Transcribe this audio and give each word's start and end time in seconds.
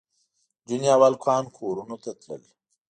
نجونې 0.61 0.87
او 0.95 1.01
هلکان 1.07 1.43
کورونو 1.57 1.95
ته 2.03 2.11
تلل. 2.21 2.43